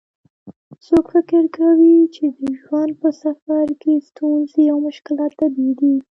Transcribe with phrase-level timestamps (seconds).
[0.85, 5.93] څوک فکر کوي چې د ژوند په سفر کې ستونزې او مشکلات طبیعي دي